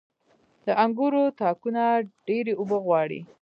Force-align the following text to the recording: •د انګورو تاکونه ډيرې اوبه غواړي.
•د 0.65 0.67
انګورو 0.83 1.23
تاکونه 1.39 1.83
ډيرې 2.27 2.53
اوبه 2.59 2.77
غواړي. 2.85 3.19